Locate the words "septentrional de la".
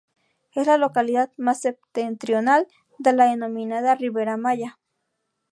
1.61-3.25